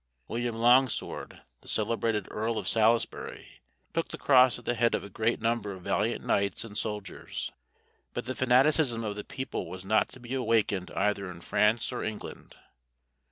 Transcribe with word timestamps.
William 0.27 0.55
Longsword, 0.55 1.43
the 1.61 1.67
celebrated 1.67 2.27
Earl 2.31 2.57
of 2.57 2.67
Salisbury, 2.67 3.61
took 3.93 4.07
the 4.07 4.17
cross 4.17 4.57
at 4.57 4.65
the 4.65 4.73
head 4.73 4.95
of 4.95 5.03
a 5.03 5.11
great 5.11 5.39
number 5.39 5.73
of 5.73 5.83
valiant 5.83 6.25
knights 6.25 6.63
and 6.63 6.75
soldiers. 6.75 7.51
But 8.15 8.25
the 8.25 8.33
fanaticism 8.33 9.03
of 9.03 9.15
the 9.15 9.23
people 9.23 9.69
was 9.69 9.85
not 9.85 10.09
to 10.09 10.19
be 10.19 10.33
awakened 10.33 10.89
either 10.95 11.29
in 11.29 11.39
France 11.41 11.91
or 11.91 12.03
England. 12.03 12.55